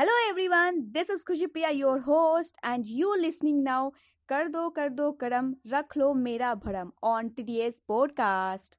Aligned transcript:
Hello 0.00 0.12
everyone 0.28 0.80
this 0.92 1.10
is 1.10 1.24
Khushi 1.28 1.46
Priya 1.46 1.68
your 1.68 1.98
host 1.98 2.56
and 2.64 2.84
you 2.86 3.14
listening 3.14 3.62
now 3.62 3.90
कर 4.28 4.48
दो 4.48 4.68
कर 4.68 4.88
दो 4.88 5.10
करम 5.12 5.54
रख 5.72 5.96
लो 5.96 6.12
मेरा 6.14 6.54
भरम 6.54 6.92
on 7.02 7.28
T 7.28 7.42
D 7.42 7.56
S 7.56 7.82
podcast 7.88 8.76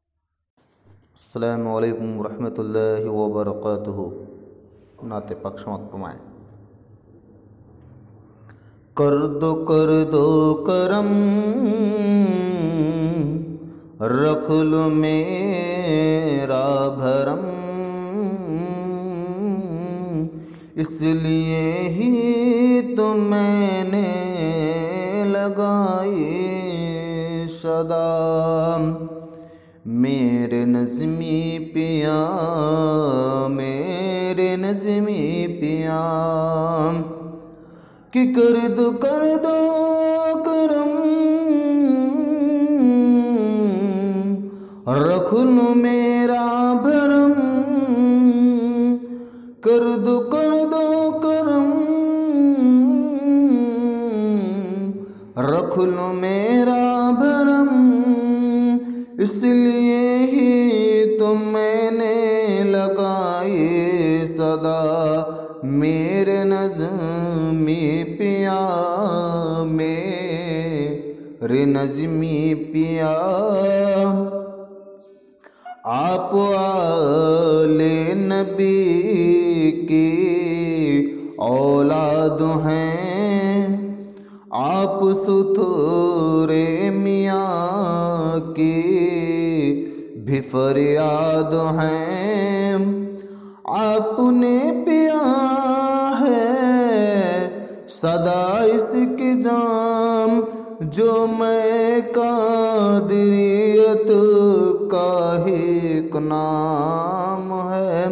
असलकम 1.18 2.18
वरहमल 2.20 3.08
वबरक 3.08 3.68
नाते 5.04 5.36
पक्ष 5.36 5.68
मत 5.68 5.90
पमाएँ 5.94 6.18
कर 8.98 9.28
दो 9.40 9.54
कर 9.66 9.94
दो 10.12 10.54
करम 10.70 11.14
रख 14.02 14.50
लो 14.52 14.90
मेरा 14.90 16.64
भरम 16.90 17.71
इसलिए 20.82 21.74
ही 21.90 22.82
तो 22.96 23.14
मैंने 23.14 24.10
लगाई 25.32 26.48
सदा। 27.48 28.12
मेरे 29.88 30.66
नज़मी 30.66 31.60
पिया, 31.60 32.38
मेरे 33.48 34.58
नज़मी 34.58 35.48
पिया। 35.48 36.02
कि 38.14 38.26
कर 38.28 38.68
दो 38.70 38.92
कर 38.92 39.38
दो, 39.38 39.82
करम। 40.36 41.02
रख 44.90 45.34
लो 45.34 45.76
मेरा 45.76 46.21
रख 55.38 55.78
लो 55.80 56.08
मेरा 56.14 57.12
भरम, 57.12 57.70
इसलिए 59.24 60.18
ही 60.26 61.18
तो 61.20 61.28
मैंने 61.36 62.16
लगाए 62.66 63.68
सदा। 64.30 64.82
मेरे 65.74 66.40
नज़मी 66.46 67.86
पिया 68.14 68.60
मेरे 69.72 71.62
नज़मी 71.68 72.40
पिया। 72.74 73.14
आप 75.88 76.32
आले 76.58 77.98
नबी 78.16 78.82
की 79.90 80.10
औलाद 81.42 82.42
हैं 82.66 82.91
आप 85.02 85.08
सुथरे 85.18 86.90
मियाँ 86.90 88.40
की 88.52 88.82
भी 90.18 90.42
फरियाद 90.42 91.54
हैं। 91.78 92.76
आपने 93.78 94.60
पिया 94.82 95.24
है 96.20 96.44
सदा 97.90 98.66
इसके 98.66 99.32
जाम 99.42 100.42
जो 100.90 101.26
मैं 101.40 102.02
कादरियत 102.12 104.06
का 104.94 105.44
ही 105.48 105.66
नाम 106.22 107.50
है। 107.72 108.06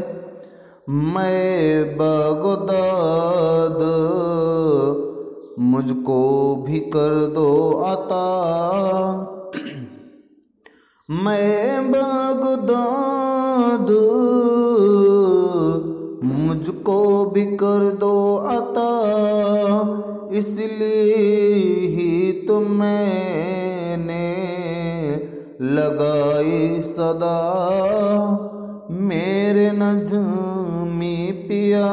मैं 1.13 1.95
बगदाद 1.97 3.79
मुझको 5.61 6.55
भी 6.67 6.79
कर 6.79 7.25
दो 7.35 7.71
आता। 7.81 8.25
मैं 11.09 11.91
बगदाद, 11.91 13.89
मुझको 16.23 17.25
भी 17.25 17.45
कर 17.45 17.97
दो 17.99 18.37
आता। 18.37 18.89
इसलिए 20.31 21.15
ही 21.87 22.31
तो 22.47 22.59
मैंने 22.59 24.27
लगाई 25.61 26.81
सदा। 26.81 27.39
मेरे 28.91 29.71
नज़मी 29.71 31.31
पिया 31.31 31.89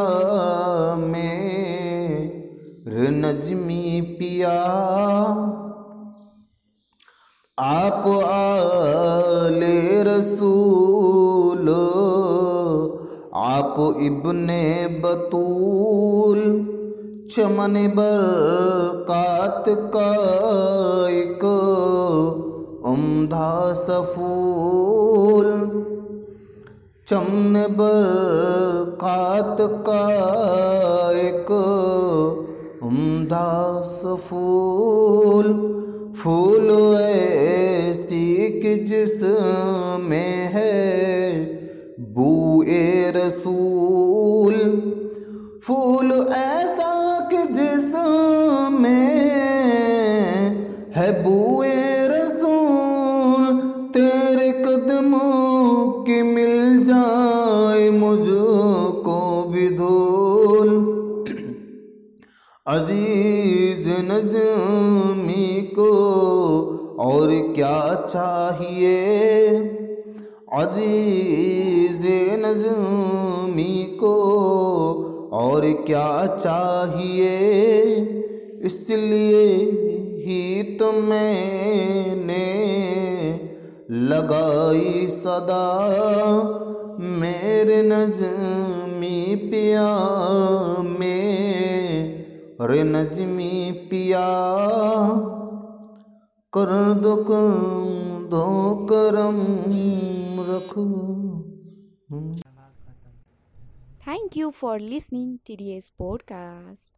मेरे 0.95 1.46
नज़मी 3.11 4.01
पिया। 4.01 4.59
आप 7.59 8.07
आले 8.27 10.03
रसूल, 10.03 11.69
आप 13.35 13.75
इब्ने 14.01 14.67
बतूल, 15.05 16.39
चमन 17.31 17.75
बरकात 17.97 19.65
का 19.69 20.11
एक 21.09 21.45
उम्दा 22.87 23.73
सफूल, 23.75 25.49
चमन 27.09 27.55
बरकात 27.71 29.57
का 29.61 30.05
एक 31.21 31.51
उम्दा 33.27 34.17
फूल 34.17 35.47
फूल 36.23 36.69
ऐसी 37.01 38.27
कि 38.61 38.75
जिसमें 38.85 40.51
है 40.55 41.35
बूए 42.15 43.13
रसूल। 43.17 44.55
फूल 45.67 46.13
ऐसा 46.37 46.93
कि 47.33 47.43
जिस 47.53 47.93
में 48.81 49.17
है 50.97 51.11
बूए 51.23 52.06
अज़ीज़ 62.69 63.89
नज़मी 63.89 65.63
को 65.79 65.91
और 67.01 67.29
क्या 67.57 67.95
चाहिए? 68.09 69.57
अज़ीज़ 70.53 72.07
नज़मी 72.41 73.99
को 74.01 74.15
और 75.33 75.61
क्या 75.87 76.27
चाहिए? 76.37 77.37
इसलिए 78.63 79.55
ही 80.25 80.63
तो 80.63 80.93
मैंने 80.93 82.47
लगाई 84.11 85.07
सदा 85.07 85.67
मेरे 87.21 87.83
नज़मी 87.83 89.37
पिया 89.37 89.89
रे 92.67 92.83
नजमी 92.85 93.73
पिया। 93.73 94.27
कर 96.53 96.95
दुख 96.95 97.27
दो 98.31 98.47
करम 98.93 99.39
रखो। 100.51 100.85
Thank 104.07 104.37
you 104.37 104.51
for 104.51 104.81
listening 104.81 105.39
T 105.47 105.81
podcast 105.99 106.96